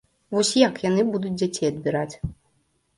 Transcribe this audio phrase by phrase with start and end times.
[0.35, 2.11] Вось як яны будуць дзяцей адбіраць?